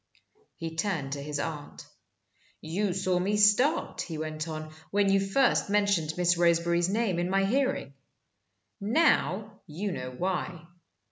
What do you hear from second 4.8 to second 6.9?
"when you first mentioned Miss Roseberry's